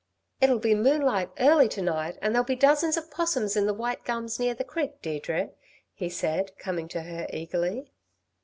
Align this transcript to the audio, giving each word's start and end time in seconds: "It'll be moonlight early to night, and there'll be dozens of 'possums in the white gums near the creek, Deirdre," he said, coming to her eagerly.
"It'll 0.39 0.57
be 0.57 0.73
moonlight 0.73 1.29
early 1.39 1.69
to 1.69 1.81
night, 1.83 2.17
and 2.23 2.33
there'll 2.33 2.43
be 2.43 2.55
dozens 2.55 2.97
of 2.97 3.11
'possums 3.11 3.55
in 3.55 3.67
the 3.67 3.73
white 3.75 4.03
gums 4.03 4.39
near 4.39 4.55
the 4.55 4.63
creek, 4.63 4.99
Deirdre," 5.03 5.51
he 5.93 6.09
said, 6.09 6.57
coming 6.57 6.87
to 6.87 7.03
her 7.03 7.27
eagerly. 7.31 7.91